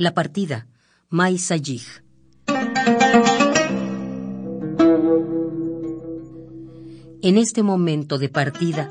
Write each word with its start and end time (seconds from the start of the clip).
La 0.00 0.14
partida, 0.14 0.66
Mai. 1.10 1.38
En 7.20 7.36
este 7.36 7.62
momento 7.62 8.16
de 8.16 8.30
partida, 8.30 8.88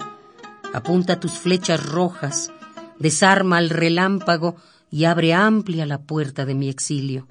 apunta 0.71 1.19
tus 1.19 1.31
flechas 1.31 1.83
rojas, 1.83 2.51
desarma 2.99 3.57
al 3.57 3.71
relámpago 3.71 4.57
y 4.91 5.05
abre 5.05 5.33
amplia 5.33 5.87
la 5.87 5.99
puerta 5.99 6.45
de 6.45 6.53
mi 6.53 6.69
exilio. 6.69 7.27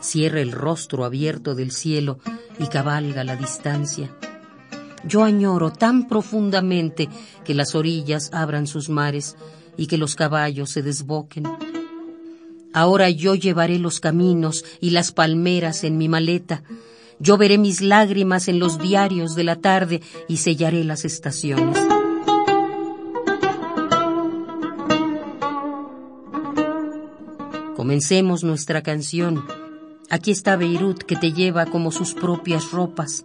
Cierra 0.00 0.40
el 0.40 0.50
rostro 0.50 1.04
abierto 1.04 1.54
del 1.54 1.70
cielo 1.70 2.18
y 2.58 2.66
cabalga 2.66 3.22
la 3.22 3.36
distancia. 3.36 4.10
Yo 5.04 5.22
añoro 5.22 5.70
tan 5.70 6.08
profundamente 6.08 7.08
que 7.44 7.54
las 7.54 7.76
orillas 7.76 8.30
abran 8.32 8.66
sus 8.66 8.88
mares 8.88 9.36
y 9.76 9.86
que 9.86 9.98
los 9.98 10.14
caballos 10.14 10.70
se 10.70 10.82
desboquen. 10.82 11.44
Ahora 12.72 13.08
yo 13.08 13.34
llevaré 13.34 13.78
los 13.78 14.00
caminos 14.00 14.64
y 14.80 14.90
las 14.90 15.12
palmeras 15.12 15.84
en 15.84 15.96
mi 15.96 16.08
maleta. 16.08 16.64
Yo 17.20 17.38
veré 17.38 17.56
mis 17.56 17.80
lágrimas 17.80 18.48
en 18.48 18.58
los 18.58 18.78
diarios 18.78 19.36
de 19.36 19.44
la 19.44 19.56
tarde 19.56 20.02
y 20.28 20.38
sellaré 20.38 20.82
las 20.82 21.04
estaciones. 21.04 21.78
Comencemos 27.76 28.42
nuestra 28.42 28.82
canción. 28.82 29.44
Aquí 30.10 30.30
está 30.30 30.56
Beirut 30.56 31.02
que 31.02 31.16
te 31.16 31.32
lleva 31.32 31.66
como 31.66 31.92
sus 31.92 32.14
propias 32.14 32.72
ropas. 32.72 33.24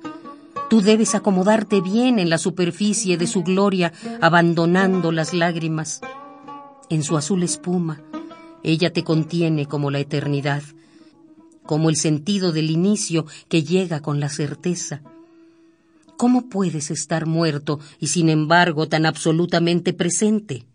Tú 0.70 0.82
debes 0.82 1.16
acomodarte 1.16 1.82
bien 1.82 2.20
en 2.20 2.30
la 2.30 2.38
superficie 2.38 3.18
de 3.18 3.26
su 3.26 3.44
gloria, 3.44 3.94
abandonando 4.22 5.12
las 5.12 5.34
lágrimas. 5.34 6.02
En 6.90 7.04
su 7.04 7.18
azul 7.18 7.44
espuma, 7.44 8.02
ella 8.64 8.92
te 8.92 9.04
contiene 9.04 9.68
como 9.68 9.92
la 9.92 10.00
eternidad, 10.00 10.64
como 11.64 11.90
el 11.90 11.96
sentido 11.96 12.52
del 12.52 12.72
inicio 12.72 13.28
que 13.48 13.64
llega 13.64 14.02
con 14.02 14.20
la 14.20 14.30
certeza. 14.30 15.02
¿Cómo 16.18 16.50
puedes 16.50 16.90
estar 16.90 17.28
muerto 17.28 17.80
y 18.00 18.08
sin 18.08 18.28
embargo 18.28 18.88
tan 18.88 19.06
absolutamente 19.06 19.94
presente? 19.94 20.66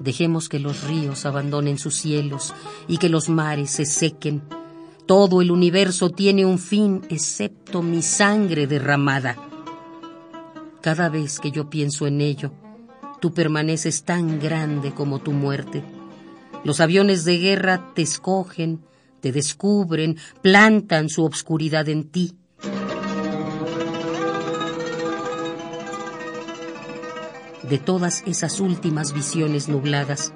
Dejemos 0.00 0.48
que 0.48 0.58
los 0.58 0.82
ríos 0.84 1.24
abandonen 1.24 1.78
sus 1.78 1.94
cielos 1.94 2.52
y 2.86 2.98
que 2.98 3.08
los 3.08 3.28
mares 3.28 3.70
se 3.70 3.86
sequen. 3.86 4.42
Todo 5.06 5.40
el 5.40 5.52
universo 5.52 6.10
tiene 6.10 6.44
un 6.44 6.58
fin 6.58 7.02
excepto 7.10 7.80
mi 7.80 8.02
sangre 8.02 8.66
derramada. 8.66 9.36
Cada 10.80 11.08
vez 11.08 11.38
que 11.38 11.52
yo 11.52 11.70
pienso 11.70 12.06
en 12.06 12.20
ello, 12.20 12.52
tú 13.20 13.32
permaneces 13.32 14.02
tan 14.02 14.40
grande 14.40 14.92
como 14.92 15.20
tu 15.20 15.30
muerte. 15.32 15.84
Los 16.64 16.80
aviones 16.80 17.24
de 17.24 17.38
guerra 17.38 17.92
te 17.94 18.02
escogen, 18.02 18.80
te 19.20 19.30
descubren, 19.30 20.16
plantan 20.42 21.08
su 21.08 21.24
obscuridad 21.24 21.88
en 21.88 22.04
ti. 22.04 22.34
de 27.68 27.78
todas 27.78 28.22
esas 28.26 28.60
últimas 28.60 29.12
visiones 29.12 29.68
nubladas. 29.68 30.32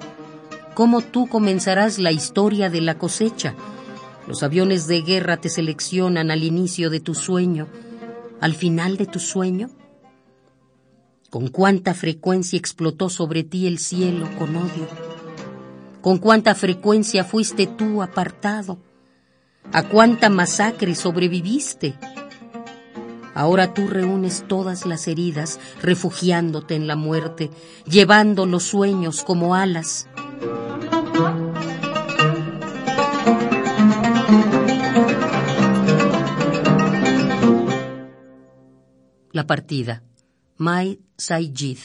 ¿Cómo 0.73 1.01
tú 1.01 1.27
comenzarás 1.27 1.97
la 1.97 2.11
historia 2.11 2.69
de 2.69 2.81
la 2.81 2.97
cosecha? 2.97 3.55
Los 4.27 4.43
aviones 4.43 4.87
de 4.87 5.01
guerra 5.01 5.37
te 5.37 5.49
seleccionan 5.49 6.31
al 6.31 6.43
inicio 6.43 6.89
de 6.89 6.99
tu 6.99 7.15
sueño, 7.15 7.67
al 8.39 8.53
final 8.53 8.97
de 8.97 9.05
tu 9.05 9.19
sueño. 9.19 9.69
¿Con 11.29 11.47
cuánta 11.47 11.93
frecuencia 11.93 12.57
explotó 12.57 13.09
sobre 13.09 13.43
ti 13.43 13.67
el 13.67 13.79
cielo 13.79 14.29
con 14.37 14.55
odio? 14.55 14.87
¿Con 16.01 16.17
cuánta 16.17 16.55
frecuencia 16.55 17.23
fuiste 17.23 17.67
tú 17.67 18.01
apartado? 18.01 18.79
¿A 19.71 19.83
cuánta 19.83 20.29
masacre 20.29 20.95
sobreviviste? 20.95 21.95
Ahora 23.33 23.73
tú 23.73 23.87
reúnes 23.87 24.43
todas 24.47 24.85
las 24.85 25.07
heridas, 25.07 25.59
refugiándote 25.81 26.75
en 26.75 26.87
la 26.87 26.95
muerte, 26.95 27.49
llevando 27.85 28.45
los 28.45 28.63
sueños 28.63 29.23
como 29.23 29.55
alas. 29.55 30.07
La 39.41 39.47
partida. 39.47 40.03
Mai 40.57 40.99
Saijid. 41.17 41.79